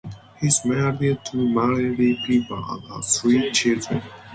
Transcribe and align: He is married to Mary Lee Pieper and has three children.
He 0.39 0.47
is 0.47 0.65
married 0.65 1.23
to 1.25 1.37
Mary 1.37 1.95
Lee 1.95 2.19
Pieper 2.25 2.55
and 2.55 2.81
has 2.85 3.19
three 3.21 3.51
children. 3.51 4.01